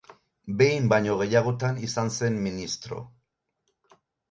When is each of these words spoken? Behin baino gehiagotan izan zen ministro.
Behin 0.61 0.87
baino 0.93 1.17
gehiagotan 1.19 1.77
izan 1.89 2.11
zen 2.17 2.41
ministro. 2.49 3.01